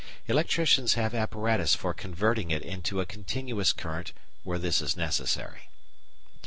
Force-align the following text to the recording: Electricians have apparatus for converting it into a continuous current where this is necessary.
Electricians 0.27 0.95
have 0.95 1.13
apparatus 1.13 1.75
for 1.75 1.93
converting 1.93 2.49
it 2.49 2.63
into 2.63 2.99
a 3.01 3.05
continuous 3.05 3.71
current 3.71 4.13
where 4.43 4.57
this 4.57 4.81
is 4.81 4.97
necessary. 4.97 5.69